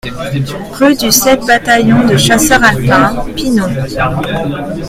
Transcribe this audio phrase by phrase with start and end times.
[0.79, 3.69] Rue du sept e Bataillon de Chasseurs Alpins, Pinon